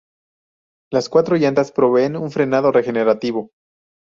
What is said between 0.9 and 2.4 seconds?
Las cuatro llantas proveen un